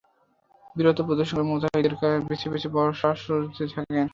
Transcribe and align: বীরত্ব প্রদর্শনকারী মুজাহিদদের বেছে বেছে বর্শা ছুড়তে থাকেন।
বীরত্ব 0.75 1.01
প্রদর্শনকারী 1.07 1.47
মুজাহিদদের 1.49 1.93
বেছে 2.27 2.47
বেছে 2.51 2.67
বর্শা 2.75 3.09
ছুড়তে 3.21 3.63
থাকেন। 3.75 4.05